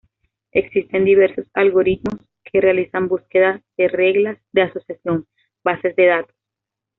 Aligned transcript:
Existen 0.51 1.05
diversos 1.05 1.45
algoritmos 1.53 2.19
que 2.43 2.59
realizan 2.59 3.07
búsquedas 3.07 3.61
de 3.77 3.87
reglas 3.87 4.39
de 4.51 4.63
asociación 4.63 5.27
bases 5.63 5.95
de 5.95 6.07
datos. 6.07 6.35